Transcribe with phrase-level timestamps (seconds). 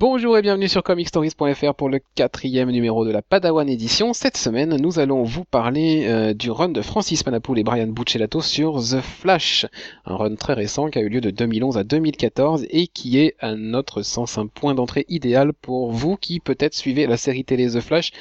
[0.00, 4.12] Bonjour et bienvenue sur comicstories.fr pour le quatrième numéro de la Padawan édition.
[4.12, 8.40] Cette semaine, nous allons vous parler euh, du run de Francis Manapoul et Brian Buccellato
[8.40, 9.66] sur The Flash,
[10.04, 13.34] un run très récent qui a eu lieu de 2011 à 2014 et qui est
[13.40, 17.68] à notre sens un point d'entrée idéal pour vous qui peut-être suivez la série télé
[17.68, 18.12] The Flash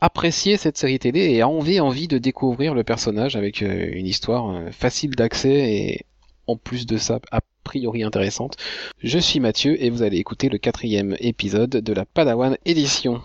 [0.00, 4.50] appréciez cette série télé et avez envie de découvrir le personnage avec euh, une histoire
[4.50, 6.06] euh, facile d'accès et
[6.46, 7.18] en plus de ça
[7.72, 8.56] priori intéressante.
[9.02, 13.22] Je suis Mathieu et vous allez écouter le quatrième épisode de la Padawan édition.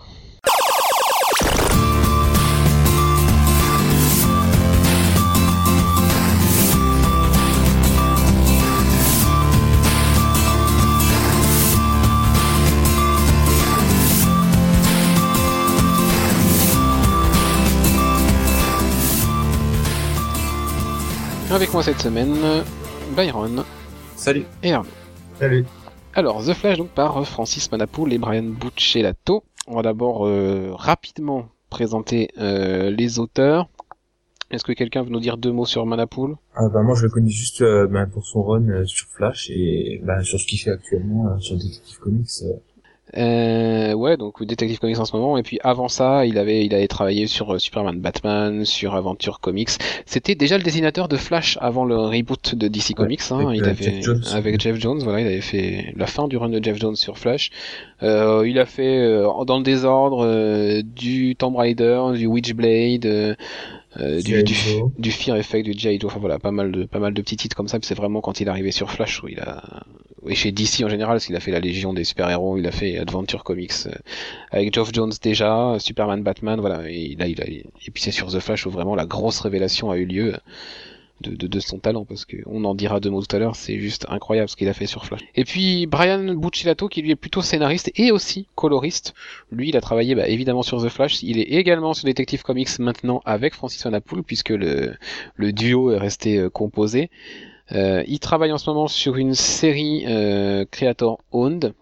[21.50, 22.64] Avec moi cette semaine,
[23.14, 23.62] Byron.
[24.18, 24.44] Salut.
[24.64, 24.90] Et Arnaud.
[25.38, 25.64] Salut.
[26.12, 29.44] Alors, The Flash donc par Francis Manapoul et Brian Buccellato.
[29.68, 33.68] On va d'abord euh, rapidement présenter euh, les auteurs.
[34.50, 37.10] Est-ce que quelqu'un veut nous dire deux mots sur Manapoul ah, bah, Moi, je le
[37.10, 40.58] connais juste euh, bah, pour son run euh, sur Flash et bah, sur ce qu'il
[40.58, 42.42] fait actuellement euh, sur Detective Comics.
[43.16, 45.38] Euh, ouais, donc Detective Comics en ce moment.
[45.38, 49.40] Et puis avant ça, il avait, il avait travaillé sur euh, Superman, Batman, sur Aventure
[49.40, 49.70] Comics.
[50.06, 53.20] C'était déjà le dessinateur de Flash avant le reboot de DC Comics.
[53.30, 53.48] Hein.
[53.48, 54.22] avec, il euh, avait Jeff Jones.
[54.32, 55.00] avec Jeff Jones.
[55.02, 57.50] Voilà, il avait fait la fin du run de Jeff Jones sur Flash.
[58.02, 63.36] Euh, il a fait euh, dans le désordre euh, du Tomb Raider, du Witchblade.
[64.00, 64.54] Euh, du, du,
[64.98, 65.98] du Fear Effect, du G.I.
[66.00, 67.78] Joe, enfin voilà, pas mal de pas mal de petits titres comme ça.
[67.82, 69.84] C'est vraiment quand il est arrivé sur Flash où il a,
[70.26, 72.72] et chez DC en général, parce qu'il a fait la Légion des super-héros, il a
[72.72, 73.92] fait Adventure Comics euh,
[74.50, 76.88] avec Geoff Jones déjà, Superman, Batman, voilà.
[76.88, 79.90] Et là, il a, et puis c'est sur The Flash où vraiment la grosse révélation
[79.90, 80.34] a eu lieu
[81.20, 83.56] de, de, de son talent, parce que on en dira deux mots tout à l'heure,
[83.56, 85.20] c'est juste incroyable ce qu'il a fait sur Flash.
[85.34, 89.14] Et puis Brian Buccellato, qui lui est plutôt scénariste et aussi coloriste.
[89.50, 91.22] Lui, il a travaillé bah, évidemment sur The Flash.
[91.22, 94.94] Il est également sur Detective Comics maintenant avec Francis Manapoul, puisque le,
[95.34, 97.10] le duo est resté euh, composé.
[97.72, 101.74] Euh, il travaille en ce moment sur une série euh, Creator Owned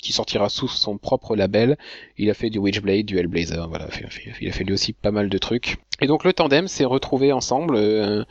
[0.00, 1.76] qui sortira sous son propre label.
[2.16, 4.72] Il a fait du Witchblade, du Hellblazer, voilà, il a fait- il a fait lui
[4.72, 5.76] aussi pas mal de trucs.
[6.00, 8.24] Et donc le tandem s'est retrouvé ensemble euh,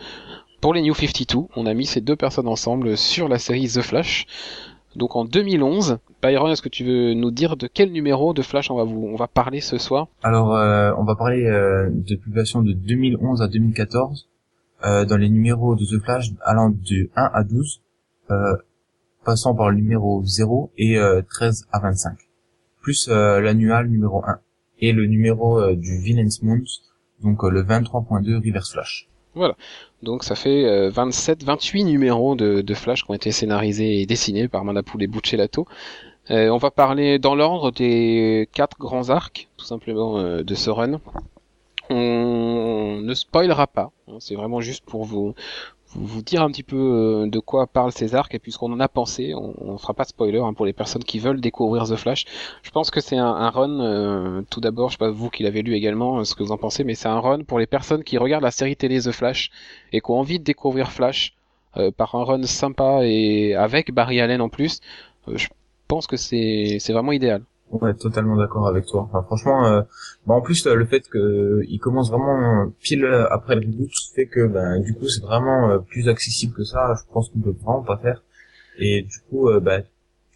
[0.62, 1.48] pour les New 52.
[1.56, 4.26] On a mis ces deux personnes ensemble sur la série The Flash.
[4.96, 8.72] Donc en 2011, Byron, est-ce que tu veux nous dire de quel numéro de Flash
[8.72, 10.08] on va vous, on va parler ce soir?
[10.24, 14.28] Alors, euh, on va parler euh, de publication de 2011 à 2014
[14.84, 17.82] euh, dans les numéros de The Flash allant de 1 à 12,
[18.32, 18.56] euh,
[19.24, 22.18] passant par le numéro 0 et euh, 13 à 25,
[22.82, 24.40] plus euh, l'annual numéro 1
[24.80, 26.64] et le numéro euh, du Villain's Moons,
[27.22, 29.09] donc euh, le 23.2 Reverse Flash.
[30.02, 34.06] Donc ça fait euh, 27, 28 numéros de, de Flash qui ont été scénarisés et
[34.06, 35.68] dessinés par Manapoul et Buccellato.
[36.32, 40.70] Euh, on va parler dans l'ordre des quatre grands arcs, tout simplement, euh, de ce
[40.70, 41.00] run.
[41.90, 45.34] On ne spoilera pas, hein, c'est vraiment juste pour vous,
[45.96, 48.72] vous, dire un petit peu euh, de quoi parlent ces arcs et puis ce qu'on
[48.72, 49.34] en a pensé.
[49.36, 52.26] On, on fera pas de spoiler hein, pour les personnes qui veulent découvrir The Flash.
[52.64, 55.44] Je pense que c'est un, un run, euh, tout d'abord, je sais pas vous qui
[55.44, 57.68] l'avez lu également, euh, ce que vous en pensez, mais c'est un run pour les
[57.68, 59.52] personnes qui regardent la série télé The Flash
[59.92, 61.36] et qui ont envie de découvrir Flash
[61.98, 64.82] par un run sympa et avec Barry Allen en plus.
[65.28, 65.48] Euh, je
[65.88, 67.44] pense que c'est vraiment idéal.
[67.72, 69.02] Ouais, totalement d'accord avec toi.
[69.10, 69.82] Enfin, franchement, euh,
[70.26, 73.92] bah, en plus euh, le fait que il commence vraiment euh, pile après le reboot
[74.16, 76.94] fait que ben du coup c'est vraiment euh, plus accessible que ça.
[76.98, 78.24] Je pense qu'on peut vraiment pas faire.
[78.80, 79.80] Et du coup, euh, bah,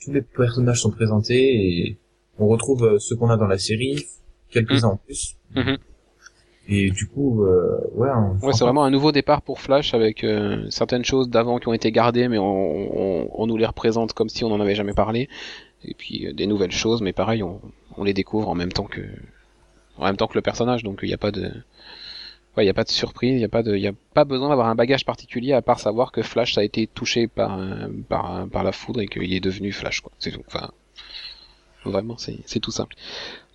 [0.03, 1.55] tous les personnages sont présentés
[1.87, 1.97] et
[2.37, 4.05] on retrouve euh, ceux qu'on a dans la série,
[4.51, 5.35] quelques-uns en plus.
[5.55, 5.77] Mhm.
[6.69, 10.23] Et du coup, euh, ouais, on- Ouais, c'est vraiment un nouveau départ pour Flash avec
[10.23, 14.13] euh, certaines choses d'avant qui ont été gardées, mais on, on, on nous les représente
[14.13, 15.27] comme si on n'en avait jamais parlé.
[15.85, 17.59] Et puis euh, des nouvelles choses, mais pareil, on,
[17.97, 19.01] on les découvre en même temps que
[19.97, 21.43] en même temps que le personnage, donc il n'y a pas de
[22.57, 23.93] ouais, il y a pas de surprise, il y a pas de il y a
[24.13, 27.59] pas besoin d'avoir un bagage particulier à part savoir que Flash a été touché par
[27.59, 30.11] euh, par par la foudre et qu'il est devenu Flash quoi.
[30.19, 30.43] C'est tout.
[30.47, 30.71] Enfin
[31.85, 32.95] vraiment c'est c'est tout simple.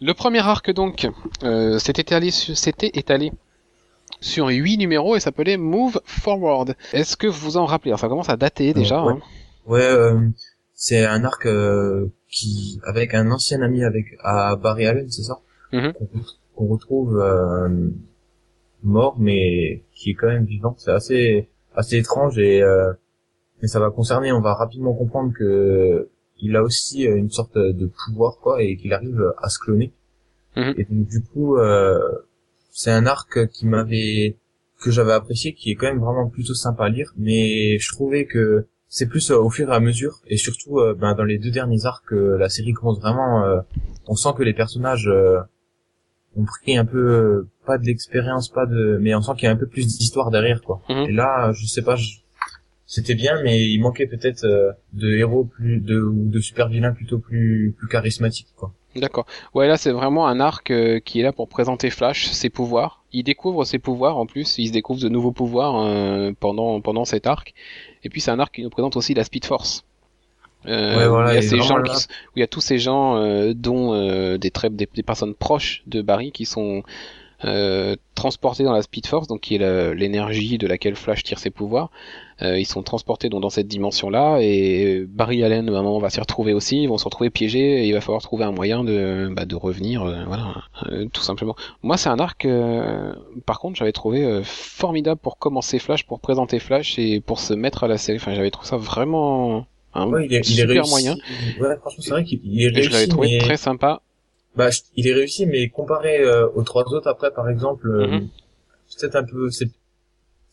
[0.01, 1.09] Le premier arc donc
[1.43, 3.33] euh, s'était étalé sur- s'était étalé
[4.21, 6.75] sur 8 numéros et s'appelait Move Forward.
[6.93, 7.91] Est-ce que vous vous en rappelez?
[7.93, 9.03] Alors, Ça commence à dater déjà.
[9.03, 9.13] ouais.
[9.15, 9.21] hein.
[9.67, 10.19] Ouais, euh,
[10.75, 15.41] c'est un arc euh, qui avec un ancien ami avec à Barry Allen, c'est ça?
[15.73, 15.93] Mhm.
[16.55, 17.91] Qu'on retrouve euh,
[18.83, 20.75] mort, mais qui est quand même vivant.
[20.79, 22.93] C'est assez assez étrange et euh,
[23.63, 24.33] mais ça va concerner.
[24.33, 26.09] On va rapidement comprendre que
[26.41, 29.93] il a aussi euh, une sorte de pouvoir quoi et qu'il arrive à se cloner.
[30.57, 30.75] Mhm.
[30.77, 31.99] Et donc du coup, euh,
[32.71, 34.37] c'est un arc qui m'avait
[34.81, 38.27] que j'avais apprécié, qui est quand même vraiment plutôt sympa à lire, mais je trouvais
[38.27, 40.21] que c'est plus au fur et à mesure.
[40.27, 43.45] Et surtout ben, dans les deux derniers arcs la série commence vraiment
[44.07, 45.11] on sent que les personnages
[46.37, 49.51] ont pris un peu pas de l'expérience pas de mais on sent qu'il y a
[49.53, 50.81] un peu plus d'histoire derrière quoi.
[50.89, 51.07] Mhm.
[51.09, 52.19] et là je sais pas je-
[52.87, 56.93] c'était bien mais il manquait peut-être euh, de héros plus de ou de super vilains
[56.93, 59.27] plutôt plus plus charismatiques quoi D'accord.
[59.55, 63.03] Ouais, là, c'est vraiment un arc euh, qui est là pour présenter Flash, ses pouvoirs.
[63.13, 67.05] Il découvre ses pouvoirs en plus, il se découvre de nouveaux pouvoirs euh, pendant pendant
[67.05, 67.55] cet arc.
[68.05, 69.85] Et puis c'est un arc qui nous présente aussi la Speed Force.
[70.67, 72.61] Euh, Ouais, voilà, où il y a ces gens qui où il y a tous
[72.61, 76.83] ces gens euh, dont euh, des, très, des des personnes proches de Barry qui sont
[77.45, 81.51] euh, transportés dans la Speed Force, donc qui est l'énergie de laquelle Flash tire ses
[81.51, 81.91] pouvoirs.
[82.41, 86.09] Euh, ils sont transportés donc dans cette dimension-là et Barry Allen à un moment va
[86.11, 86.83] s'y retrouver aussi.
[86.83, 89.57] Ils vont se retrouver piégés et il va falloir trouver un moyen de bah, de
[89.57, 90.55] revenir, euh, voilà,
[90.91, 91.57] euh, tout simplement.
[91.83, 93.13] Moi, c'est un arc, euh,
[93.45, 97.55] par contre, j'avais trouvé euh, formidable pour commencer Flash, pour présenter Flash et pour se
[97.55, 98.19] mettre à la série.
[98.19, 101.17] Enfin, j'avais trouvé ça vraiment un ouais il est, il est super réussi moyen.
[101.61, 104.03] ouais franchement c'est vrai qu'il il est Et je l'avais réussi trouvé mais très sympa.
[104.59, 108.29] Bah il est réussi mais comparé euh, aux trois autres après par exemple euh, Mhm.
[109.01, 109.71] peut-être un peu c'est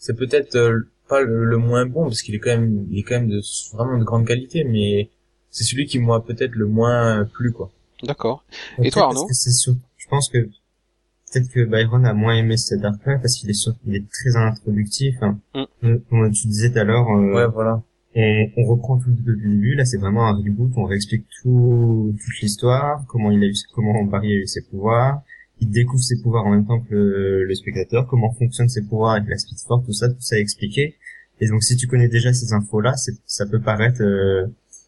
[0.03, 0.79] c'est peut-être euh,
[1.09, 3.41] pas le, le moins bon parce qu'il est quand même il est quand même de
[3.75, 5.09] vraiment de grande qualité mais
[5.49, 7.71] c'est celui qui m'a peut-être le moins plu quoi
[8.03, 8.43] D'accord.
[8.83, 13.17] Et toi, Arnaud sur- Je pense que peut-être que Byron a moins aimé cet arc-là
[13.19, 13.73] parce qu'il est sur...
[13.87, 15.15] il est très introductif.
[15.21, 15.39] hein.
[15.81, 15.95] Mm.
[16.09, 17.81] Comme tu disais tout à l'heure, ouais voilà
[18.15, 19.75] on, on reprend tout depuis le début.
[19.75, 20.71] Là, c'est vraiment un reboot.
[20.77, 25.21] On réexplique tout, toute l'histoire, comment il a eu, comment Barry a eu ses pouvoirs.
[25.61, 29.13] Il découvre ses pouvoirs en même temps que le, le spectateur, comment fonctionnent ses pouvoirs
[29.15, 30.95] avec la Speed Force, tout ça, tout ça est expliqué.
[31.41, 32.93] Et donc, si tu connais déjà ces infos-là,
[33.25, 34.47] ça peut paraître euh,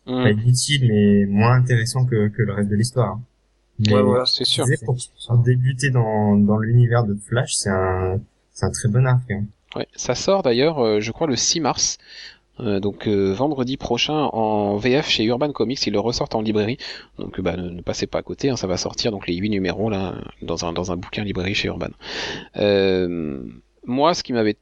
[0.10, 3.16] Hmm, pas inutile, mais moins intéressant que, que le reste de l'histoire.
[3.16, 3.22] hein.
[3.80, 4.66] Mais ouais voilà c'est sûr.
[4.86, 4.96] pour,
[5.28, 8.22] pour débuter dans, dans l'univers de Flash, c'est un,
[8.54, 9.30] c'est un très bon arc.
[9.32, 9.44] hein.
[9.76, 11.98] Ouais, ça sort d'ailleurs, euh, je crois, le 6 mars.
[12.60, 16.78] Euh, donc euh, vendredi prochain en VF chez Urban Comics, ils le ressortent en librairie.
[17.20, 19.36] Donc euh, bah, ne, ne passez pas à côté, hein, ça va sortir donc les
[19.36, 21.90] 8 numéros là dans un dans un bouquin librairie chez Urban.
[22.58, 23.42] Euh,
[23.86, 24.58] moi, ce qui m'avait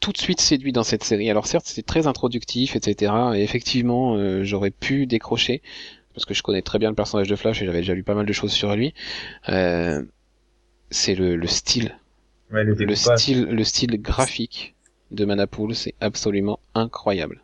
[0.00, 3.12] tout de suite séduit dans cette série, alors certes c'était très introductif, etc.
[3.34, 5.62] Et effectivement, euh, j'aurais pu décrocher
[6.14, 8.14] parce que je connais très bien le personnage de Flash et j'avais déjà lu pas
[8.14, 8.94] mal de choses sur lui.
[9.48, 10.02] Euh,
[10.90, 11.98] c'est le, le style
[12.52, 14.74] ouais le le style, le style graphique
[15.10, 17.42] de Manapool, c'est absolument incroyable.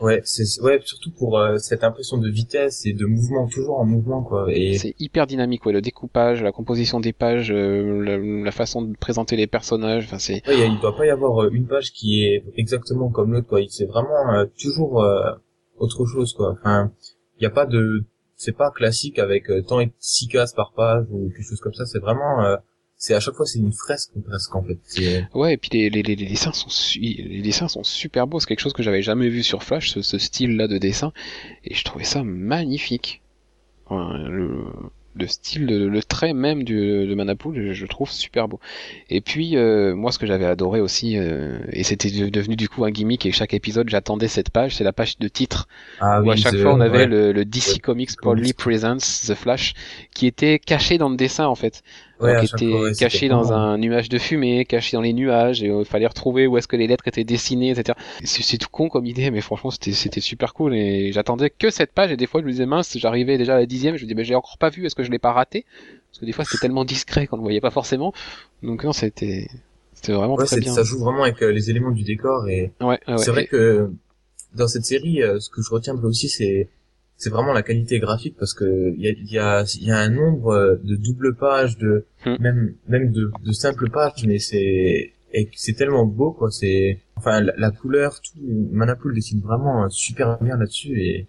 [0.00, 3.84] ouais c'est ouais surtout pour euh, cette impression de vitesse et de mouvement toujours en
[3.84, 8.16] mouvement quoi et C'est hyper dynamique, ouais, le découpage, la composition des pages, euh, la,
[8.44, 11.50] la façon de présenter les personnages, enfin c'est Ouais, il doit pas y avoir euh,
[11.52, 13.60] une page qui est exactement comme l'autre quoi.
[13.68, 15.32] C'est vraiment euh, toujours euh,
[15.78, 16.52] autre chose quoi.
[16.60, 16.92] Enfin,
[17.38, 18.04] il y a pas de
[18.36, 21.74] c'est pas classique avec euh, tant et six cases par page ou quelque chose comme
[21.74, 22.56] ça, c'est vraiment euh,
[22.98, 24.78] c'est à chaque fois c'est une fresque presque en fait.
[24.84, 28.26] C'est ouais, et puis les, les, les, les dessins sont su- les dessins sont super
[28.26, 31.12] beaux, c'est quelque chose que j'avais jamais vu sur Flash, ce, ce style-là de dessin,
[31.64, 33.22] et je trouvais ça magnifique.
[33.90, 34.64] Le,
[35.14, 38.60] le style, le, le trait même du, de Manapool, je, je trouve super beau.
[39.08, 42.68] Et puis euh, moi, ce que j'avais adoré aussi, euh, et c'était de- devenu du
[42.68, 45.66] coup un gimmick, et chaque épisode j'attendais cette page, c'est la page de titre
[46.00, 47.06] ah où à chaque The- fois on avait ouais.
[47.06, 47.78] le, le DC Ouais.
[47.80, 48.56] Comics Proudly Comics.
[48.56, 49.72] Presents The Flash
[50.14, 51.82] qui était caché dans le dessin en fait.
[52.20, 55.12] Ouais, Donc, était fois, ouais, caché dans vraiment- un nuage de fumée, caché dans les
[55.12, 57.96] nuages, et il fallait retrouver où est-ce que les lettres étaient dessinées, etc.
[58.24, 61.92] C'est tout con comme idée, mais franchement c'était c'était super cool et j'attendais que cette
[61.92, 64.06] page et des fois je me disais mince, j'arrivais déjà à la dixième, je me
[64.06, 65.64] disais mais j'ai encore pas vu, est-ce que je l'ai pas raté?
[66.10, 68.12] Parce que des fois c'était tellement discret qu'on ne voyait pas forcément.
[68.62, 69.48] Donc non c'était
[69.94, 70.72] c'était vraiment Ouais, très bien.
[70.72, 72.72] ça joue vraiment avec euh, les éléments du décor et
[73.16, 73.90] c'est vrai Et- que
[74.54, 76.68] dans cette série, euh, ce que je retiens aussi, c'est
[77.18, 79.98] c'est vraiment la qualité graphique parce que il y a il y a y a
[79.98, 82.38] un nombre euh, de doubles pages, de Hmm.
[82.38, 86.50] même même de, de simples pages, mais c'est et c'est tellement beau quoi.
[86.50, 88.38] C'est enfin la, la couleur, tout
[88.72, 91.28] Manapool dessine vraiment euh, super bien là-dessus et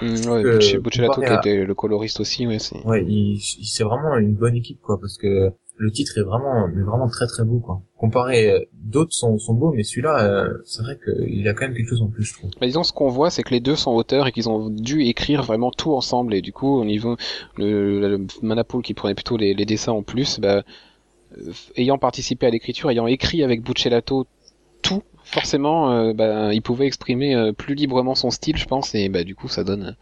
[0.00, 2.84] Mm, ouais, Buccellatu qui était le coloriste aussi, ouais, c'est.
[2.84, 6.68] ouais, il, il- c'est vraiment une bonne équipe quoi parce que le titre est vraiment
[6.68, 7.82] mais vraiment très très beau quoi.
[7.96, 11.74] Comparé euh, d'autres sont sont beaux, mais celui-là euh, c'est vrai qu'il a quand même
[11.74, 12.50] quelque chose en plus je trouve.
[12.60, 15.02] Bah, disons, ce qu'on voit, c'est que les deux sont auteurs et qu'ils ont dû
[15.02, 16.34] écrire vraiment tout ensemble.
[16.34, 17.16] Et du coup, au niveau
[17.56, 20.62] le, le Manapool qui prenait plutôt les, les dessins en plus, bah,
[21.36, 24.26] euh, ayant participé à l'écriture, ayant écrit avec Buccellato
[24.82, 28.94] tout, forcément, euh, bah, il pouvait exprimer euh, plus librement son style, je pense.
[28.94, 29.96] Et bah, du coup, ça donne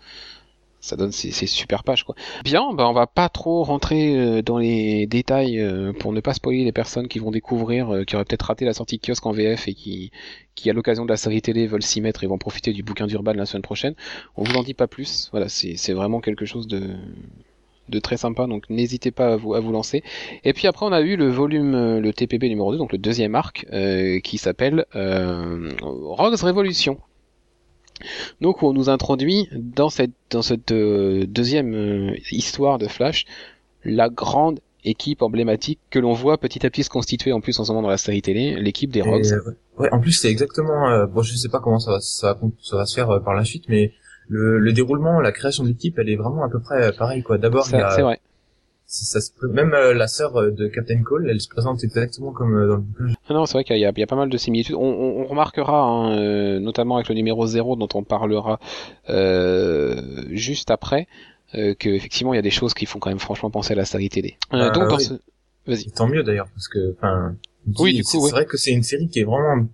[0.86, 2.14] ça donne ces, super pages quoi.
[2.44, 6.32] Bien, bah on va pas trop rentrer euh, dans les détails euh, pour ne pas
[6.32, 9.32] spoiler les personnes qui vont découvrir, euh, qui auraient peut-être raté la sortie kiosque en
[9.32, 10.12] VF et qui,
[10.54, 13.06] qui à l'occasion de la série télé veulent s'y mettre et vont profiter du bouquin
[13.06, 13.94] d'Urban la semaine prochaine.
[14.36, 15.28] On vous en dit pas plus.
[15.32, 16.94] Voilà, c'est vraiment quelque chose de
[17.88, 20.02] de très sympa, donc n'hésitez pas à vous, à vous lancer.
[20.42, 23.36] Et puis après, on a eu le volume, le TPB numéro 2, donc le deuxième
[23.36, 23.64] arc,
[24.24, 26.98] qui s'appelle euh, Rogues Révolution.
[28.40, 33.24] Donc on nous introduit dans cette dans cette euh, deuxième euh, histoire de Flash
[33.84, 37.64] la grande équipe emblématique que l'on voit petit à petit se constituer en plus en
[37.64, 39.24] ce moment dans la série télé, l'équipe des Rogues.
[39.32, 41.06] euh, ouais, en plus c'est exactement.
[41.06, 43.44] bon, je sais pas comment ça va, ça va, ça va se faire par la
[43.44, 43.92] suite, mais
[44.28, 47.22] le, le déroulement, la création de l'équipe, elle est vraiment à peu près euh, pareil
[47.22, 47.38] quoi.
[47.38, 47.90] D'abord, il y a-
[48.86, 52.54] ça se même euh, la sœur euh, de Captain Cole, elle se présente exactement comme
[52.56, 53.04] euh, dans le bouquin.
[53.28, 54.76] Ah non, c'est vrai qu'il y, y a pas mal de similitudes.
[54.76, 58.60] On, on- on remarquera, hein, euh, notamment avec le numéro 0 dont on parlera
[59.08, 60.00] euh,
[60.30, 61.06] juste après,
[61.54, 63.76] euh, que effectivement il y a des choses qui font quand même franchement penser à
[63.76, 64.36] la série télé.
[64.52, 65.14] Euh, Bah, donc dans ce...
[65.66, 65.90] Vas-y.
[65.90, 67.34] Tant mieux d'ailleurs parce que, enfin,
[67.80, 68.30] Oui, du coup, c'est oui.
[68.30, 69.66] vrai que c'est une série qui est vraiment,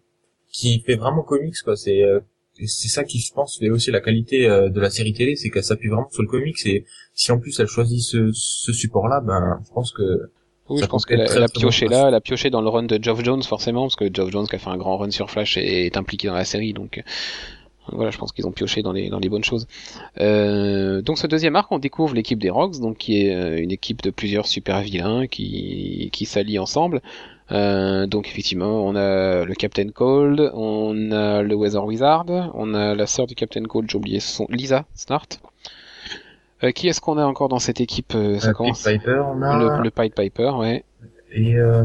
[0.51, 1.77] qui fait vraiment comics quoi.
[1.77, 2.21] C'est euh,
[2.63, 5.35] et c'est ça qui, je pense, fait aussi la qualité euh, de la série télé,
[5.35, 8.73] c'est qu'elle s'appuie vraiment sur le comics et si en plus elle choisit ce, ce
[8.73, 10.31] support-là, ben, je pense que
[10.69, 13.03] Oui, Ça je pense qu'elle a, pioché là, elle a pioché dans le run de
[13.03, 15.57] Geoff Jones forcément, parce que Geoff Jones qui a fait un grand run sur Flash
[15.57, 17.03] est, est impliqué dans la série, donc euh,
[17.91, 19.67] voilà, je pense qu'ils ont pioché dans les dans les bonnes choses.
[20.21, 24.03] Euh, donc ce deuxième arc, on découvre l'équipe des Rogues, donc qui est une équipe
[24.03, 27.03] de plusieurs super vilains qui qui s'allient ensemble.
[27.53, 32.95] Euh, donc effectivement, on a le Captain Cold, on a le Weather Wizard, on a
[32.95, 35.27] la sœur du Captain Cold, j'ai oublié son Lisa Snart.
[36.65, 38.83] Euh, qui est-ce qu'on a encore dans cette équipe euh, Ça euh, commence.
[38.85, 40.85] Piper, on a Le, le Pied Piper, ouais.
[41.33, 41.85] et euh,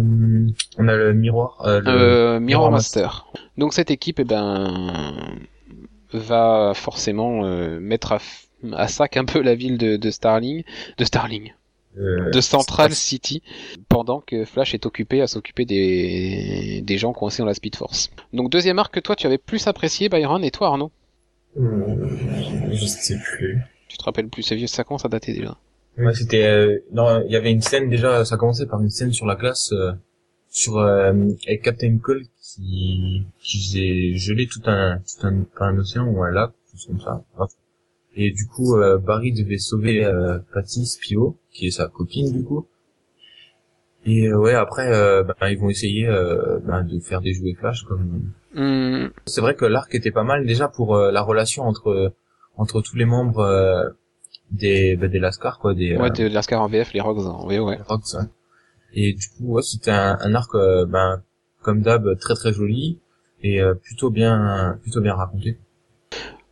[0.78, 3.26] on a le miroir, euh, le- Euh, Mirror Mirror Master.
[3.58, 5.16] Donc cette équipe, eh ben,
[6.14, 10.64] va forcément euh, mettre à, f- à sac un peu la ville de, de Starling,
[10.98, 11.54] de Starling,
[11.98, 13.42] de Central City,
[13.90, 18.12] pendant que Flash est occupé à s'occuper des, des gens coincés dans la Speed Force.
[18.34, 20.92] Donc deuxième arc que toi tu avais plus apprécié, Byron, et toi Arnaud
[21.58, 22.08] Euh,
[22.72, 23.60] je sais plus.
[23.88, 25.58] Tu te rappelles plus, c'est vieux, ça commence à dater déjà.
[25.98, 29.12] Ouais, c'était euh, non, il y avait une scène déjà, ça commençait par une scène
[29.14, 29.94] sur la glace euh,
[30.50, 31.14] sur euh,
[31.48, 36.32] avec Captain Cole qui qui faisait geler tout un tout un, un océan ou un
[36.32, 37.24] lac, tout comme ça.
[38.20, 42.44] Et du coup, euh, Barry devait sauver euh, Patty Spio, qui est sa copine du
[42.44, 42.66] coup.
[44.06, 47.54] Et euh, ouais, après, euh, ben, ils vont essayer euh, ben, de faire des jouets
[47.54, 48.32] Flash comme.
[48.56, 52.14] Hum, C'est vrai que l'arc était pas mal déjà pour euh, la relation entre
[52.56, 53.88] entre tous les membres euh,
[54.50, 57.46] des ben, des Lascar quoi, des ouais, euh, de Lascar en VF, les Rogues en
[57.48, 57.78] VO, ouais.
[57.88, 58.24] Rox, ouais.
[58.94, 61.22] Et du coup, ouais, c'était un, un arc, ben,
[61.62, 62.98] comme d'hab, très très joli
[63.44, 65.60] et euh, plutôt bien, plutôt bien raconté.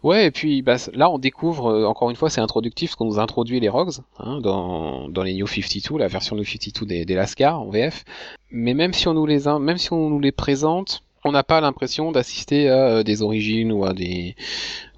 [0.06, 3.06] Ouais, et puis bah, là on découvre, euh, encore une fois c'est introductif, ce qu'on
[3.06, 7.06] nous introduit les Rogues, hein, dans, dans les New 52, la version New 52 des,
[7.06, 8.06] des Lascar en VF.
[8.52, 11.60] Mais même si on nous les, même si on nous les présente, on n'a pas
[11.60, 14.36] l'impression d'assister à euh, des origines ou à des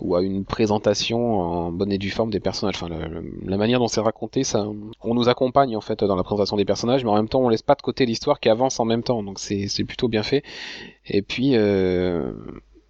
[0.01, 2.75] ou à une présentation en bonne et due forme des personnages.
[2.75, 4.67] Enfin, le- le- la manière dont c'est raconté, ça,
[5.03, 7.49] on nous accompagne en fait dans la présentation des personnages, mais en même temps on
[7.49, 10.23] laisse pas de côté l'histoire qui avance en même temps, donc c'est c'est plutôt bien
[10.23, 10.43] fait.
[11.07, 12.33] Et puis euh,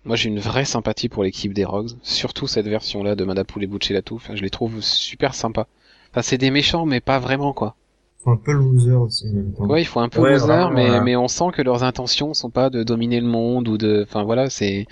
[0.08, 3.68] moi, j'ai une vraie sympathie pour l'équipe des Rogues, surtout cette version-là de Madapoul et
[3.68, 4.16] Buccellato.
[4.16, 5.68] Enfin, je les trouve super sympas.
[6.12, 7.76] Enfin, c'est des méchants, mais pas vraiment, quoi.
[8.24, 9.66] Faut un peu loser aussi en même temps.
[9.66, 11.02] Ouais, il faut un peu Ouais, loser, vraiment, mais, ouais.
[11.02, 14.24] mais on sent que leurs intentions sont pas de dominer le monde ou de, enfin
[14.24, 14.88] voilà, c'est,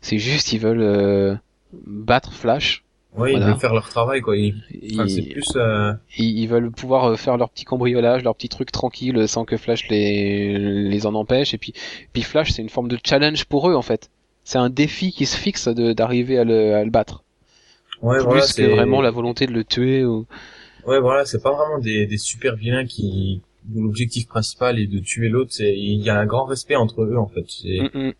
[0.00, 1.34] c'est juste, ils veulent euh,
[1.86, 2.84] battre Flash.
[3.16, 4.36] Ouais, ils veulent faire leur travail, quoi.
[4.36, 4.54] Ils,
[4.94, 8.34] enfin, c'est Ils, plus, euh, ils, ils veulent pouvoir euh, faire leur petit cambriolage, leur
[8.34, 11.54] petit truc tranquille, sans que Flash les, les en empêche.
[11.54, 11.72] Et puis,
[12.12, 14.10] puis Flash, c'est une forme de challenge pour eux, en fait.
[14.44, 17.24] C'est un défi qui se fixe de, d'arriver à le, à le battre.
[18.02, 20.26] ouais, plus voilà, que c'est vraiment la volonté de le tuer ou
[20.86, 24.98] Ouais, voilà, c'est pas vraiment des, des super vilains qui, dont l'objectif principal est de
[24.98, 25.50] tuer l'autre.
[25.52, 27.44] C'est, il y a un grand respect entre eux, en fait.
[27.48, 28.12] C'est, Mm, mm.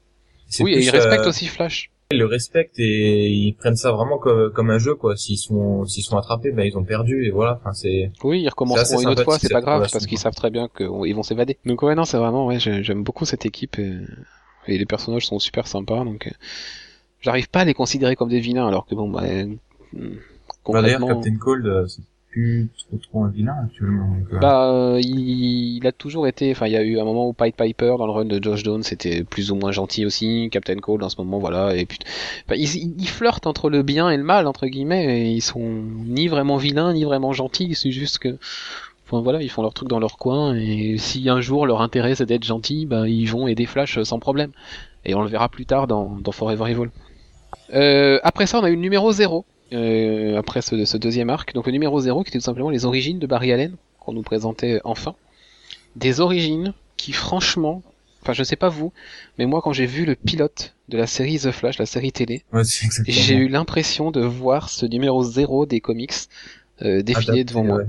[0.48, 3.92] c'est oui et ils respectent euh, aussi Flash Ils le respectent et ils prennent ça
[3.92, 5.16] vraiment comme, comme un jeu, quoi.
[5.16, 7.58] S'ils sont, s'ils sont attrapés, ben, ils ont perdu et voilà.
[7.60, 10.50] Enfin, c'est, oui ils recommenceront une autre fois c'est pas grave parce qu'ils savent très
[10.50, 13.78] bien qu'ils vont s'évader donc ouais non c'est vraiment ouais j'ai- j'aime beaucoup cette équipe
[13.78, 13.92] et,
[14.66, 16.30] et les personnages sont super sympas donc euh,
[17.20, 19.46] j'arrive pas à les considérer comme des vilains alors que bon bah euh,
[19.94, 24.08] Bah, d'ailleurs, complètement Captain Cold, euh, c'est plus trop trop un vilain actuellement.
[24.08, 26.50] donc, Bah, euh, il, il a toujours été.
[26.50, 28.64] Enfin, il y a eu un moment où Pied Piper dans le run de Josh
[28.64, 30.48] Jones c'était plus ou moins gentil aussi.
[30.50, 31.76] Captain Cold en ce moment, voilà.
[31.76, 32.00] Et puis,
[32.50, 35.20] ils- ils flirtent entre le bien et le mal entre guillemets.
[35.28, 37.76] Et ils sont ni vraiment vilains ni vraiment gentils.
[37.76, 38.36] C'est juste que,
[39.06, 40.54] enfin voilà, ils font leur truc dans leur coin.
[40.56, 44.18] Et si un jour leur intérêt c'est d'être gentils, bah ils vont aider Flash sans
[44.18, 44.50] problème.
[45.04, 46.90] Et on le verra plus tard dans, dans Forever Evil.
[47.72, 49.44] Euh, après ça, on a eu le numéro 0.
[49.72, 51.54] Euh, après ce, ce deuxième arc.
[51.54, 54.22] Donc le numéro 0 qui était tout simplement les origines de Barry Allen qu'on nous
[54.22, 55.14] présentait enfin.
[55.96, 57.82] Des origines qui franchement,
[58.22, 58.92] enfin je sais pas vous,
[59.38, 62.42] mais moi quand j'ai vu le pilote de la série The Flash, la série télé,
[62.52, 62.62] ouais,
[63.06, 66.12] j'ai eu l'impression de voir ce numéro 0 des comics
[66.82, 67.76] euh, défiler adapté, devant moi.
[67.78, 67.86] Ouais,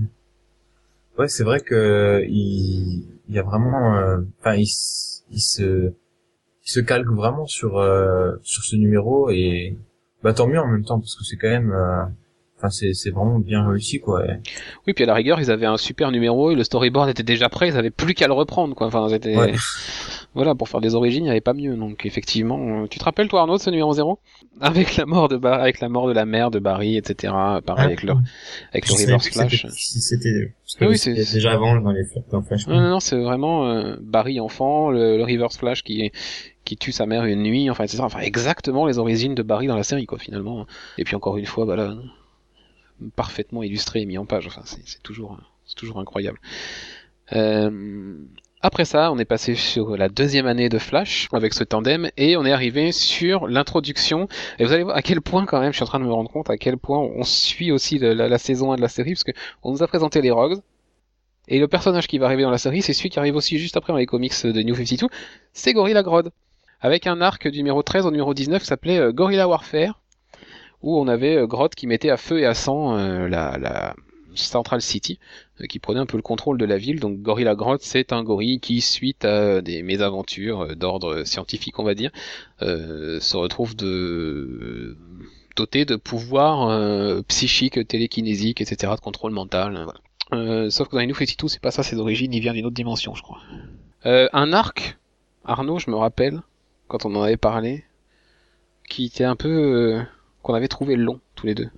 [1.17, 4.67] Ouais, c'est vrai que il, y a vraiment, euh, enfin, il,
[5.31, 5.93] il se,
[6.65, 9.77] il se calque vraiment sur euh, sur ce numéro et
[10.23, 12.03] bah tant mieux en même temps parce que c'est quand même euh,
[12.57, 14.23] enfin c'est c'est vraiment bien réussi quoi
[14.87, 17.49] Oui, puis à la rigueur, ils avaient un super numéro et le storyboard était déjà
[17.49, 18.87] prêt, ils avaient plus qu'à le reprendre, quoi.
[18.87, 19.53] Enfin, c'était, Ouais.
[20.35, 21.75] voilà, pour faire des origines, il n'y avait pas mieux.
[21.75, 24.19] Donc, effectivement, euh, tu te rappelles, toi, Arnaud, ce numéro 0?
[24.61, 27.33] Avec la mort de Bar- avec la mort de la mère de Barry, etc.
[27.33, 28.13] Pareil, Ah, avec le,
[28.71, 29.65] avec le c'était- flash.
[29.71, 32.67] Si c'était, Oui, oui, c'était déjà avant dans les dans Flash.
[32.67, 36.11] Non, non, non, c'est vraiment euh, Barry enfant, le, le reverse flash qui
[36.63, 37.99] qui tue sa mère une nuit, enfin, etc.
[38.01, 40.65] Enfin, exactement les origines de Barry dans la série, quoi, finalement.
[40.97, 41.93] Et puis encore une fois, voilà,
[43.15, 44.47] parfaitement illustré et mis en page.
[44.47, 46.39] Enfin, c'est toujours, c'est toujours incroyable.
[47.33, 48.17] Euh,
[48.61, 52.35] après ça, on est passé sur la deuxième année de Flash avec ce tandem et
[52.35, 54.27] on est arrivé sur l'introduction.
[54.57, 56.11] Et vous allez voir à quel point, quand même, je suis en train de me
[56.11, 59.23] rendre compte à quel point on suit aussi la saison 1 de la série parce
[59.23, 60.59] que on nous a présenté les Rogues.
[61.47, 63.77] Et le personnage qui va arriver dans la série, c'est celui qui arrive aussi juste
[63.77, 65.07] après dans les comics de New 52,
[65.53, 66.31] c'est Gorilla Grodd.
[66.81, 70.01] Avec un arc du numéro 13 au numéro 19 qui s'appelait euh, Gorilla Warfare,
[70.85, 73.95] où on avait euh, Grodd qui mettait à feu et à sang euh, la,
[74.35, 75.17] Central City,
[75.61, 76.99] euh, qui prenait un peu le contrôle de la ville.
[76.99, 81.95] Donc Gorilla Grodd, c'est un gorille qui, suite à des mésaventures d'ordre scientifique, on va
[81.95, 82.11] dire,
[82.59, 84.97] se retrouve de
[85.55, 89.73] doté de pouvoirs euh, psychiques, télékinésiques, etc., de contrôle mental.
[89.73, 89.99] voilà.
[90.33, 92.65] Euh, sauf que dans les New 52, c'est pas ça ses origines, il vient d'une
[92.65, 93.39] autre dimension, je crois.
[94.03, 94.99] Un arc,
[95.45, 96.41] Arnaud, je me rappelle,
[96.87, 97.85] quand on en avait parlé,
[98.87, 100.03] qui était un peu...
[100.45, 101.69] qu'on avait trouvé long, tous les deux.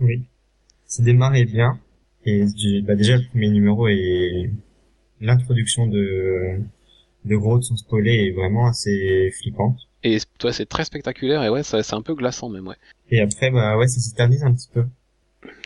[0.00, 0.22] Oui.
[0.86, 1.80] Ça démarrait bien.
[2.24, 2.44] Et
[2.82, 4.50] bah déjà, le premier numéro et
[5.20, 6.58] l'introduction de,
[7.24, 9.78] de Grodd sans spoiler est vraiment assez flippante.
[10.04, 12.76] Et toi, c'est très spectaculaire, et ouais, c'est un peu glaçant même, ouais.
[13.10, 14.84] Et après, bah ouais, ça s'éternise un petit peu.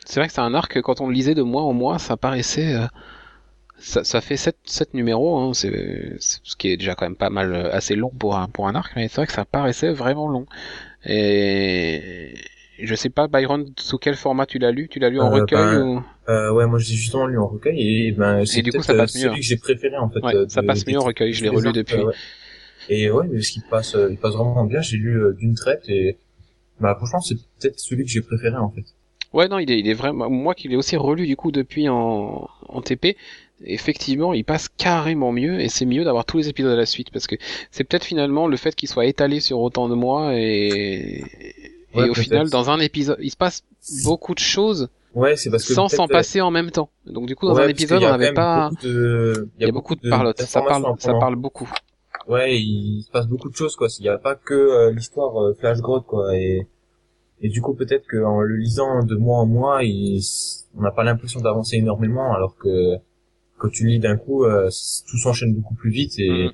[0.05, 2.17] C'est vrai que c'est un arc, quand on le lisait de mois en mois, ça
[2.17, 2.73] paraissait...
[2.75, 2.87] euh,
[3.77, 7.15] ça, ça fait 7, sept numéros, hein, c'est, c'est- ce qui est déjà quand même
[7.17, 9.45] pas mal, euh, assez long pour un, pour un arc, mais c'est vrai que ça
[9.45, 10.45] paraissait vraiment long.
[11.05, 12.33] Et
[12.79, 14.87] je sais pas, Byron, sous quel format tu l'as lu?
[14.89, 16.03] Tu l'as lu en Euh, recueil ben, ou...
[16.29, 18.93] Euh, ouais, moi j'ai justement lu en recueil et ben c'est du coup, peut-être ça
[18.95, 20.19] passe euh, mieux, celui que j'ai préféré en fait.
[20.21, 21.97] Ouais, euh, ça passe mieux en recueil, je l'ai relu depuis.
[22.01, 22.13] ouais.
[22.89, 24.81] Et ouais, mais ce qui passe, euh, il passe vraiment bien.
[24.81, 26.17] J'ai lu d'une traite et
[26.79, 28.83] bah franchement c'est peut-être celui que j'ai préféré en fait.
[29.33, 30.29] Ouais, non, il est, il est vraiment.
[30.29, 33.15] Moi qui l'ai aussi relu du coup depuis en, en TP,
[33.63, 37.11] effectivement, il passe carrément mieux et c'est mieux d'avoir tous les épisodes à la suite
[37.11, 37.35] parce que
[37.71, 41.23] c'est peut-être finalement le fait qu'il soit étalé sur autant de mois et,
[41.95, 43.63] Ouais, et au final, dans un épisode, il se passe
[44.03, 46.89] beaucoup de choses Ouais, c'est parce que sans s'en passer en même temps.
[47.05, 48.71] Donc du coup, dans ouais, un épisode, on n'avait pas.
[48.81, 51.69] de- Il y a beaucoup de parlotte, ça parle, ça beaucoup.
[52.27, 53.89] Ouais, il se passe beaucoup de choses quoi.
[53.99, 56.35] Il n'y a pas que euh, l'histoire euh, Flash Grodd quoi.
[56.35, 56.67] Et
[57.41, 60.21] et du coup peut-être qu'en le lisant de mois en mois, il...
[60.77, 62.95] on n'a pas l'impression d'avancer énormément, alors que
[63.63, 64.69] quand tu lis d'un coup, euh,
[65.09, 66.51] tout s'enchaîne beaucoup plus vite et Mhm.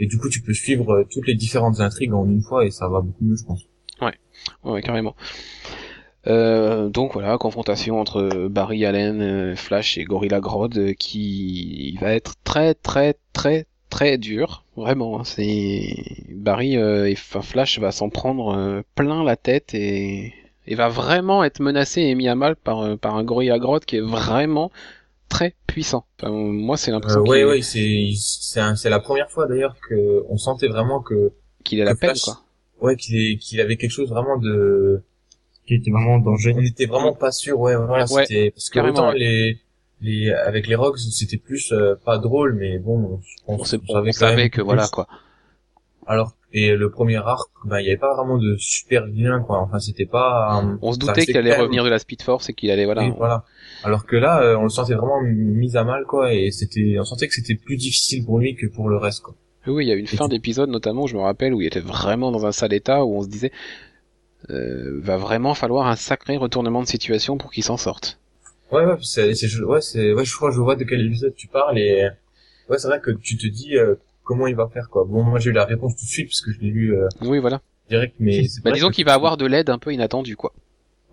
[0.00, 2.70] et du coup tu peux suivre euh, toutes les différentes intrigues en une fois et
[2.70, 3.62] ça va beaucoup mieux, je pense.
[4.64, 5.14] Ouais, carrément.
[6.26, 12.74] Euh, donc voilà, confrontation entre Barry Allen, Flash et Gorilla Grodd qui va être très
[12.74, 15.20] très très très dur, vraiment.
[15.20, 15.24] hein.
[15.24, 15.94] C'est
[16.34, 20.34] Barry euh, et enfin, Flash va s'en prendre euh, plein la tête et...
[20.66, 23.96] et va vraiment être menacé et mis à mal par par un Gorilla Grodd qui
[23.96, 24.70] est vraiment
[25.28, 26.06] très puissant.
[26.18, 29.46] Enfin, moi, c'est Euh, l'impression ouais, qu'il ouais, c'est c'est un- c'est la première fois
[29.46, 31.32] d'ailleurs que on sentait vraiment que
[31.64, 32.40] qu'il a la peine, Flash- quoi.
[32.80, 35.02] ouais qu'il qu'il avait quelque chose vraiment de
[35.66, 36.54] Qui était vraiment dangereux.
[36.58, 39.18] on n'était vraiment pas sûr ouais voilà Ouais, c'était parce que autant ouais.
[39.18, 39.58] les
[40.00, 43.64] les avec les Rogues c'était plus euh, pas drôle mais bon on, On, on
[44.12, 44.64] savait que plus.
[44.64, 45.06] voilà quoi.
[46.08, 49.58] Alors et le premier arc ben il y avait pas vraiment de super vilain quoi
[49.58, 52.54] enfin c'était pas euh, On se doutait qu'il allait revenir de la Speed Force et
[52.54, 53.06] qu'il allait voilà.
[53.18, 53.44] Voilà
[53.84, 57.04] alors que là euh, on le sentait vraiment mis à mal quoi et c'était on
[57.04, 59.34] sentait que c'était plus difficile pour lui que pour le reste quoi
[59.66, 61.80] Oui, il y a une Et fin d'épisode notamment, je me rappelle, où il était
[61.80, 63.52] vraiment dans un sale état, où on se disait,
[64.50, 68.18] euh, va vraiment falloir un sacré retournement de situation pour qu'il s'en sorte.
[68.72, 71.78] Ouais, ouais, c'est, ouais, c'est, ouais, je crois je vois de quel épisode tu parles
[71.78, 72.08] et,
[72.70, 73.96] ouais, c'est vrai que tu te dis, euh,
[74.28, 75.04] comment il va faire, quoi.
[75.08, 77.08] Bon, moi, j'ai eu la réponse tout de suite parce que je l'ai lu, euh,
[77.22, 77.62] Oui, voilà.
[77.88, 80.52] direct, mais Bah, disons qu'il va avoir de l'aide un peu inattendue, quoi.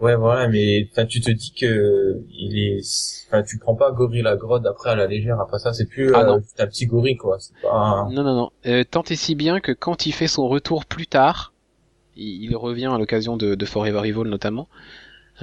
[0.01, 2.82] Ouais, voilà, mais, tu te dis que, il est,
[3.30, 6.30] enfin, tu prends pas Gorilla Grodd après à la légère, après ça, c'est plus, Ah,
[6.30, 7.38] euh, un petit gorille, quoi.
[7.63, 8.51] Non, non, non.
[8.65, 11.54] Euh, tant et si bien que quand il fait son retour plus tard,
[12.17, 14.67] il, il revient à l'occasion de, de Forever Evil notamment,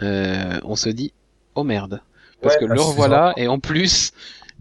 [0.00, 1.14] euh, on se dit,
[1.54, 2.02] oh merde.
[2.42, 4.12] Parce Ouais, que bah, le revoilà, et en plus,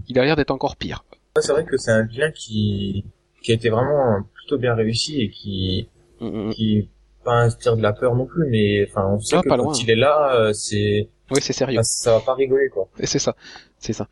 [0.08, 1.04] il a l'air d'être encore pire.
[1.40, 3.06] C'est vrai que c'est un vilain qui,
[3.42, 5.88] qui a été vraiment plutôt bien réussi et qui,
[6.20, 6.54] Mm, mm.
[6.54, 6.90] qui,
[7.24, 9.64] pas inspire de la peur non plus, mais, enfin, on sait Ah, que pas quand
[9.64, 9.74] loin.
[9.74, 11.80] il est là, euh, c'est, Oui, c'est sérieux.
[11.84, 12.90] ça va pas rigoler, quoi.
[13.00, 13.36] Et c'est ça,
[13.80, 14.08] c'est ça.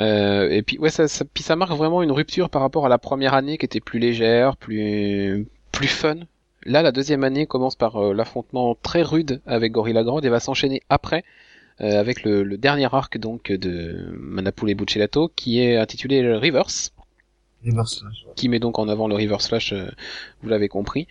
[0.00, 2.88] Euh, et puis ouais, ça, ça, puis ça marque vraiment une rupture par rapport à
[2.88, 6.16] la première année qui était plus légère, plus plus fun.
[6.64, 10.40] là, la deuxième année commence par euh, l'affrontement très rude avec Gorilla Grodd et va
[10.40, 11.22] s'enchaîner après
[11.80, 16.92] euh, avec le, le dernier arc donc de Manapool et Buccellato qui est intitulé Reverse,
[17.62, 18.34] Reverse Slash, ouais.
[18.36, 19.88] qui met donc en avant le Reverse Slash, euh,
[20.42, 21.06] vous l'avez compris,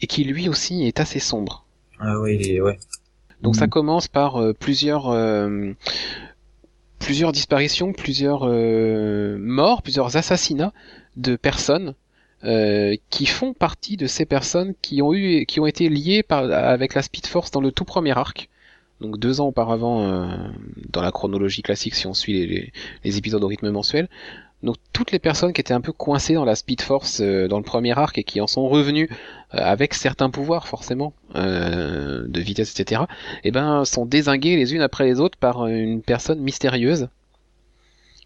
[0.00, 1.66] et qui lui aussi est assez sombre.
[1.98, 2.78] Ah est, ouais.
[3.42, 3.70] Donc ça Mhm.
[3.70, 5.72] commence par euh, plusieurs euh,
[6.98, 10.72] plusieurs disparitions, plusieurs euh, morts, plusieurs assassinats
[11.16, 11.94] de personnes
[12.44, 16.44] euh, qui font partie de ces personnes qui ont eu qui ont été liées par,
[16.50, 18.48] avec la Speed Force dans le tout premier arc.
[19.04, 20.26] Donc deux ans auparavant euh,
[20.88, 22.72] dans la chronologie classique si on suit
[23.04, 24.08] les, épisodes au rythme mensuel.
[24.62, 27.58] Donc toutes les personnes qui étaient un peu coincées dans la Speed Force euh, dans
[27.58, 29.10] le premier arc et qui en sont revenues
[29.52, 33.02] euh, avec certains pouvoirs forcément de vitesse etc
[33.42, 37.08] eh ben, sont désingués les unes après les autres par une personne mystérieuse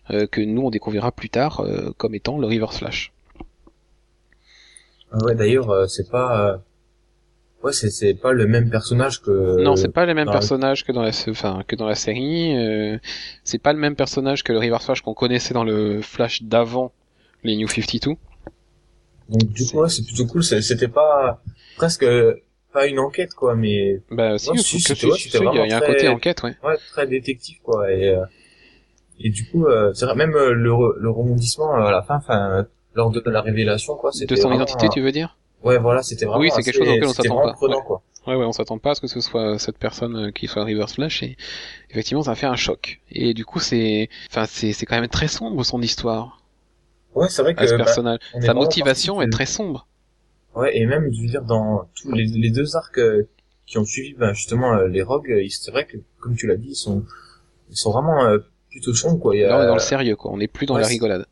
[0.09, 3.13] que nous on découvrira plus tard comme étant le River Slash.
[5.11, 6.63] Ah ouais, d'ailleurs, c'est pas,
[7.63, 9.63] ouais, c'est, c'est pas le même personnage que...
[9.63, 11.95] non, c'est pas les mêmes dans la- personnages que dans la, enfin, que dans la
[11.95, 12.57] série.
[12.57, 12.99] euh,
[13.45, 16.93] c'est pas le même personnage que le River Slash qu'on connaissait dans le Flash d'avant
[17.45, 18.17] les New 52.
[19.29, 20.43] Donc, du coup, ouais, c'est plutôt cool.
[20.43, 21.43] C'était pas,
[21.77, 22.07] presque,
[22.73, 25.77] pas une enquête, quoi, mais, Bah si, Ouais, si, que- si, c'était il y a-
[25.77, 26.55] un côté enquête, ouais.
[26.65, 28.25] ouais, très détective, quoi, et, euh,
[29.21, 32.67] et du coup, euh, c'est même euh, le, le rebondissement euh, à la fin, enfin,
[32.95, 35.38] lors de la révélation, quoi, De son vraiment, identité, euh, tu veux dire?
[35.63, 36.41] Ouais, voilà, c'était vraiment.
[36.41, 37.85] Oui, c'est quelque chose auquel on s'attend pas, prenant, ouais.
[37.87, 38.03] quoi.
[38.27, 40.63] Ouais, ouais, on s'attend pas à ce que ce soit cette personne euh, qui soit
[40.65, 41.37] River Slash et
[41.91, 43.01] effectivement ça fait un choc.
[43.11, 46.43] Et du coup c'est, enfin c'est c'est quand même très sombre son histoire
[47.15, 48.19] Ouais, c'est vrai que à ce bah, personnage.
[48.41, 49.89] Sa motivation est très sombre.
[50.55, 53.29] Ouais, et même, je veux dire, dans tous les, les deux arcs euh,
[53.67, 56.71] qui ont suivi, ben, justement, euh, les rogues, c'est vrai que, comme tu l'as dit,
[56.71, 57.05] ils sont,
[57.71, 58.39] ils sont vraiment euh,
[58.71, 59.35] plutôt sombres, quoi.
[59.35, 60.83] Il y a, Là on est dans le sérieux quoi, on n'est plus dans ouais,
[60.83, 61.27] la rigolade.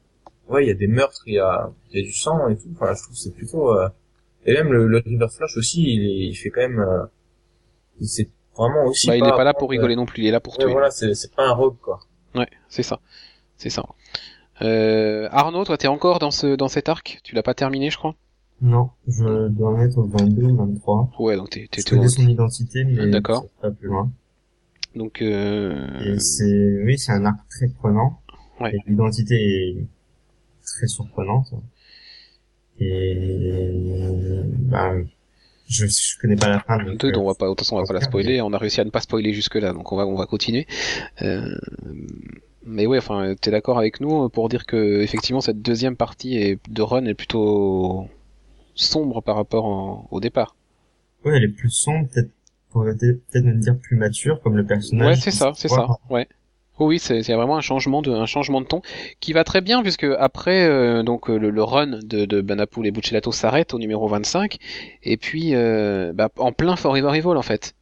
[0.48, 2.56] ouais, il y a des meurtres, il y a, il y a du sang et
[2.56, 2.68] tout.
[2.74, 3.88] Enfin, je trouve que c'est plutôt, euh,
[4.46, 7.04] et même le, le River Flash aussi, il, est- il fait quand même, euh,
[8.00, 9.06] il c'est vraiment aussi.
[9.08, 10.72] Bah il est pas là pour rigoler non plus, il est là pour ouais, tuer.
[10.72, 12.00] voilà, c'est, c'est pas un rogue, quoi.
[12.34, 13.00] Ouais, c'est ça,
[13.56, 13.84] c'est ça.
[14.62, 17.98] Euh, Arnaud, toi t'es encore dans ce dans cet arc, tu l'as pas terminé je
[17.98, 18.14] crois?
[18.62, 21.10] Non, je dois en être au 22 ou 23.
[21.18, 23.44] Ouais donc t'es t'es Je connais son identité, mais D'accord.
[23.60, 24.10] pas plus loin.
[24.94, 25.86] donc euh...
[26.00, 28.22] Et c'est, oui, c'est un arc très prenant.
[28.58, 28.74] Ouais.
[28.74, 29.86] Et l'identité est
[30.64, 31.48] très surprenante.
[32.80, 33.70] Et,
[34.70, 34.94] bah,
[35.68, 36.82] je, je connais pas la fin.
[36.84, 38.40] donc, Deux, euh, on va pas, de toute façon, on va pas la spoiler.
[38.40, 40.66] On a réussi à ne pas spoiler jusque là, donc on va, on va continuer.
[41.22, 41.56] Euh,
[42.64, 46.58] mais ouais, enfin, t'es d'accord avec nous pour dire que effectivement cette deuxième partie est,
[46.68, 48.08] de run est plutôt
[48.74, 50.56] sombre par rapport en- au départ.
[51.24, 52.30] Ouais, elle est plus sombre, peut-être,
[52.72, 55.06] peut-être même dire plus mature, comme le personnage.
[55.06, 55.86] Ouais, c'est ça, c'est ça.
[56.10, 56.28] Ouais.
[56.78, 58.82] Oh oui, c'est vraiment un changement de un changement de ton
[59.20, 62.86] qui va très bien puisque après euh, donc euh, le, le run de, de Banapool
[62.86, 64.58] et Buccellato s'arrête au numéro 25
[65.02, 67.74] et puis euh, bah, en plein Forever Evil en fait.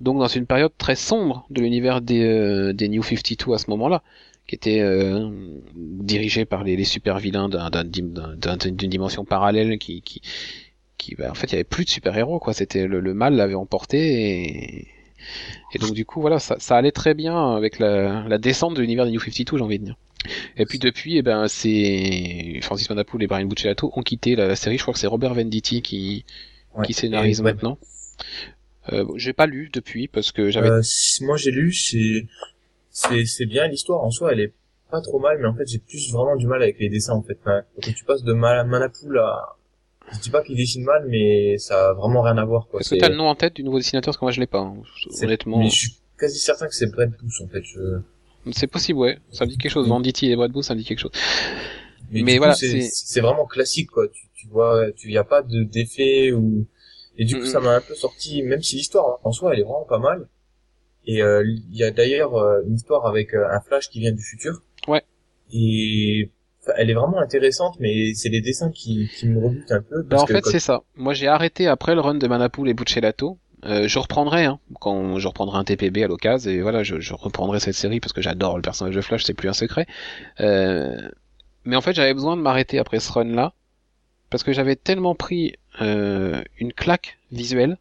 [0.00, 3.70] Donc dans une période très sombre de l'univers des, euh, des New 52 à ce
[3.70, 4.02] moment-là,
[4.46, 5.30] qui était euh,
[5.76, 10.20] dirigé par les, les super vilains d'un- d'un- d'un- d'un- d'une dimension parallèle qui qui,
[10.98, 12.52] qui bah, en fait il y avait plus de super héros quoi.
[12.54, 13.98] C'était le, le mal l'avait emporté
[14.80, 14.88] et
[15.72, 18.80] et donc du coup voilà ça, ça allait très bien avec la, la descente de
[18.80, 19.96] l'univers des New 52 j'ai envie de dire.
[20.56, 24.56] Et puis depuis eh ben c'est Francis Manapool et Brian Buccellato ont quitté la, la
[24.56, 24.76] série.
[24.76, 26.24] Je crois que c'est Robert Venditti qui
[26.74, 26.84] Ouais.
[26.86, 27.52] qui scénarise Et, ouais.
[27.52, 27.78] maintenant.
[28.92, 30.82] Euh, j'ai pas lu depuis parce que j'avais Euh,
[31.22, 32.26] moi j'ai lu, c'est
[32.90, 34.52] c'est bien l'histoire en soi, elle est
[34.90, 37.22] pas trop mal, mais en fait j'ai plus vraiment du mal avec les dessins en
[37.22, 37.38] fait.
[37.44, 37.62] Quand
[37.94, 39.56] tu passes de Ma- Manapool à,
[40.12, 42.80] je dis pas qu'il dessine mal, mais ça a vraiment rien à voir quoi.
[42.80, 44.12] Est-ce que t'as le nom en tête du nouveau dessinateur?
[44.12, 44.60] Parce que moi je l'ai pas.
[44.60, 44.76] hein.
[45.22, 47.62] Honnêtement, mais je suis quasi certain que c'est Brett Booth en fait.
[47.62, 48.00] Je...
[48.52, 49.18] c'est possible, ouais.
[49.30, 49.86] Ça me dit quelque chose.
[49.86, 49.90] Mm.
[49.90, 51.12] Venditti et Brad Booth, ça me dit quelque chose.
[52.10, 54.06] Mais, voilà, c'est vraiment classique quoi.
[54.08, 56.66] Tu, tu vois, tu y a pas de d'effet ou
[57.18, 59.64] et du coup ça m'a un peu sorti, même si l'histoire en soi elle est
[59.64, 60.28] vraiment pas mal.
[61.06, 64.12] Et euh, il y a d'ailleurs euh, une histoire avec euh, un Flash qui vient
[64.12, 64.60] du futur.
[64.88, 65.02] Ouais.
[65.52, 66.30] Et
[66.76, 70.02] elle est vraiment intéressante, mais c'est les dessins qui, qui me rebutent un peu.
[70.02, 70.82] Bah parce en que fait quand- c'est ça.
[70.96, 73.38] Moi j'ai arrêté après le run de Manapool et Buccellato.
[73.64, 77.14] Euh, je reprendrai hein, quand je reprendrai un TPB à l'occasion et voilà je, je
[77.14, 79.86] reprendrai cette série parce que j'adore le personnage de Flash c'est plus un secret.
[80.40, 81.08] Euh,
[81.64, 83.54] mais en fait j'avais besoin de m'arrêter après ce run là
[84.30, 87.78] parce que j'avais tellement pris euh, une claque visuelle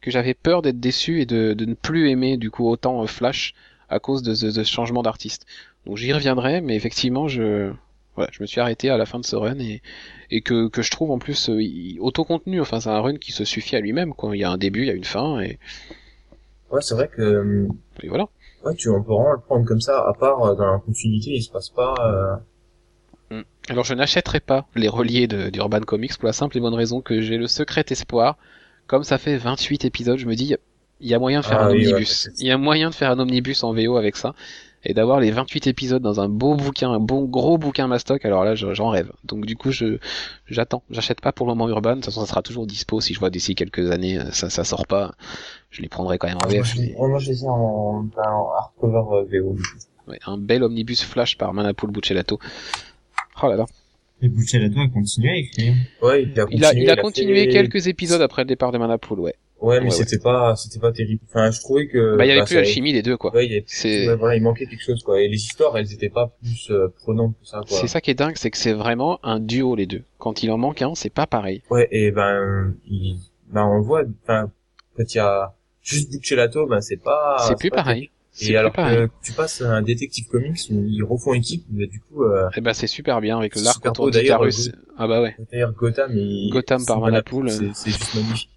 [0.00, 3.06] que j'avais peur d'être déçu et de, de ne plus aimer du coup autant euh,
[3.06, 3.54] Flash
[3.88, 5.46] à cause de, de ce changement d'artiste.
[5.86, 7.70] Donc j'y reviendrai mais effectivement je
[8.16, 9.82] voilà, je me suis arrêté à la fin de ce run et
[10.30, 11.60] et que, que je trouve en plus euh,
[12.00, 12.60] autocontenu.
[12.60, 14.14] Enfin, c'est un run qui se suffit à lui-même.
[14.14, 14.36] Quoi.
[14.36, 15.58] Il y a un début, il y a une fin, et,
[16.70, 17.66] ouais, c'est vrai que
[18.02, 18.28] et voilà.
[18.64, 19.98] ouais, tu on peut vraiment le prendre comme ça.
[20.06, 21.94] À part euh, dans la continuité, il se passe pas.
[23.30, 23.38] Euh...
[23.38, 23.44] Mm.
[23.68, 27.20] Alors je n'achèterai pas les reliés d'Urban Comics pour la simple et bonne raison que
[27.20, 28.36] j'ai le secret espoir.
[28.86, 30.56] Comme ça fait 28 épisodes, je me dis,
[31.00, 32.28] il y a moyen de faire Ah un oui, omnibus.
[32.38, 34.34] Il y a moyen de faire un omnibus en VO avec ça
[34.84, 38.44] et d'avoir les 28 épisodes dans un beau bouquin, un bon gros bouquin mastoc, alors
[38.44, 39.12] là j'en rêve.
[39.24, 39.98] Donc du coup je
[40.46, 43.14] j'attends, j'achète pas pour le moment Urban, de toute façon ça sera toujours dispo si
[43.14, 45.12] je vois d'ici quelques années euh, ça ça sort pas,
[45.70, 46.76] je les prendrai quand même en VF.
[46.96, 49.56] Moi je les ai en, hardcover euh, VO.
[50.08, 52.38] Ouais, un bel omnibus flash par Manapool Buccellato.
[53.42, 53.66] Oh là là.
[54.22, 55.74] Et Buccellato a continué à écrire.
[56.02, 58.78] Ouais, il a continué, il a, il a, continué quelques épisodes après le départ de
[58.78, 59.34] Manapool, ouais.
[59.60, 61.20] Ouais, mais Ouais, c'était pas, c'était pas terrible.
[61.28, 62.16] Enfin, je trouvais que.
[62.16, 63.34] bah il y avait bah, plus l'alchimie des deux quoi.
[63.34, 65.20] Ouais, il y avait- C'est- ouais, voilà, il manquait quelque chose, quoi.
[65.20, 67.76] Et les histoires, elles étaient pas plus euh, prenantes que ça, quoi.
[67.78, 70.02] C'est ça qui est dingue, c'est que c'est vraiment un duo les deux.
[70.18, 71.62] Quand il en manque un, c'est pas pareil.
[71.70, 73.18] Ouais, et ben, il,
[73.52, 74.50] ben, on le voit, enfin,
[74.96, 77.36] quand il y a juste Buccellato, ben, c'est pas.
[77.46, 78.10] c'est plus pas pareil.
[78.42, 82.00] Et alors que tu passes à un détective comics où ils refont équipe, mais du
[82.00, 84.68] coup, euh, Eh ben c'est super bien avec l'arc d'Icarus.
[84.68, 85.36] le Ah bah ouais.
[85.52, 88.48] d'ailleurs Gotham et Gotham par c'est Manapool, Manapool, c'est juste magnifique.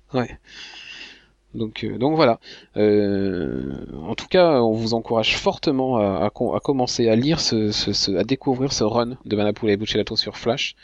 [1.55, 2.39] Donc, euh, donc voilà.
[2.77, 7.39] Euh, en tout cas, on vous encourage fortement à, à, com- à commencer à lire,
[7.39, 10.75] ce, à découvrir ce run de Manapool et Buccellato sur Flash,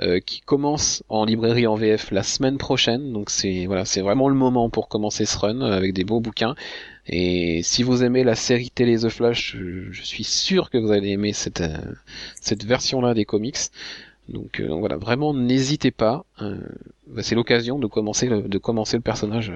[0.00, 3.12] euh, qui commence en librairie en VF la semaine prochaine.
[3.12, 6.54] Donc c'est voilà, c'est vraiment le moment pour commencer ce run avec des beaux bouquins.
[7.08, 11.10] Et si vous aimez la série télé The Flash, je, suis sûr que vous allez
[11.10, 13.58] aimer cette version-là des comics.
[14.28, 16.24] Donc, voilà, vraiment n'hésitez pas.
[16.40, 16.56] Euh,
[17.08, 19.52] bah, c'est l'occasion de commencer le, de commencer le personnage.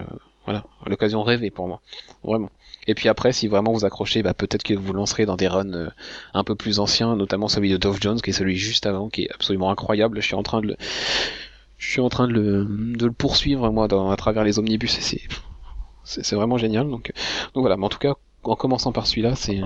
[0.47, 1.83] Voilà, l'occasion rêvée pour moi,
[2.25, 2.51] vraiment.
[2.87, 5.75] Et puis après, si vraiment vous accrochez, bah, peut-être que vous lancerez dans des runs
[5.75, 5.91] euh,
[6.35, 9.25] un peu plus anciens, notamment celui de Dove Jones, qui est celui juste avant, qui
[9.25, 10.21] est absolument incroyable.
[10.21, 10.77] Je suis en train de le,
[11.79, 14.99] je suis en train de le, de le poursuivre moi à travers les omnibus.
[15.01, 15.21] c'est,
[16.05, 16.89] c'est vraiment génial.
[16.89, 17.13] Donc,
[17.55, 17.77] donc voilà.
[17.77, 19.61] Mais en tout cas, en commençant par celui-là, c'est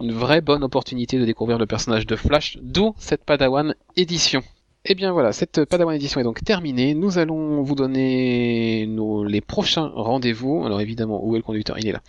[0.00, 4.42] une vraie bonne opportunité de découvrir le personnage de Flash, d'où cette Padawan édition.
[4.86, 6.94] Et bien voilà, cette Padawan édition est donc terminée.
[6.94, 10.64] Nous allons vous donner nos, les prochains rendez-vous.
[10.64, 11.78] Alors évidemment, où est le conducteur?
[11.78, 12.00] Il est là.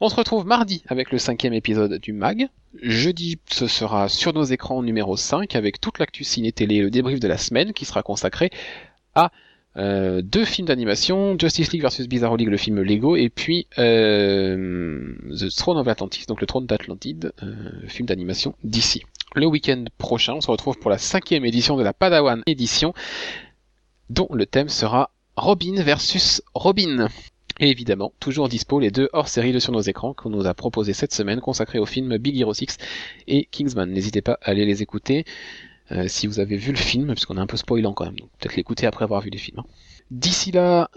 [0.00, 2.48] On se retrouve mardi avec le cinquième épisode du MAG.
[2.80, 7.20] Jeudi, ce sera sur nos écrans numéro 5 avec toute l'actu ciné-télé et le débrief
[7.20, 8.50] de la semaine qui sera consacré
[9.14, 9.30] à
[9.76, 15.14] euh, deux films d'animation, Justice League versus Bizarro League, le film Lego, et puis euh,
[15.30, 17.54] The Throne of Atlantis, donc le trône d'Atlantide, euh,
[17.88, 19.02] film d'animation d'ici.
[19.34, 22.94] Le week-end prochain, on se retrouve pour la cinquième édition de la Padawan édition,
[24.10, 27.08] dont le thème sera Robin versus Robin.
[27.60, 30.92] Et évidemment, toujours dispo les deux hors-série de sur nos écrans qu'on nous a proposé
[30.92, 32.78] cette semaine, consacrés au film Big Hero 6
[33.28, 33.90] et Kingsman.
[33.90, 35.24] N'hésitez pas à aller les écouter
[35.92, 38.30] euh, si vous avez vu le film, puisqu'on est un peu spoilant quand même, donc
[38.38, 39.58] peut-être l'écouter après avoir vu les films.
[39.60, 39.64] hein.
[40.10, 40.90] D'ici là,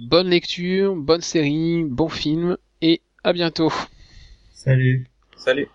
[0.00, 3.72] bonne lecture, bonne série, bon film, et à bientôt
[4.52, 5.06] Salut.
[5.36, 5.68] Salut.